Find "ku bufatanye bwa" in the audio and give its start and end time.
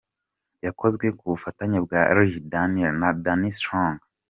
1.17-2.01